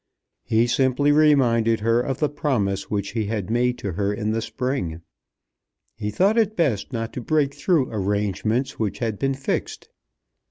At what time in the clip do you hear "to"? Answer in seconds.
3.77-3.91, 7.13-7.21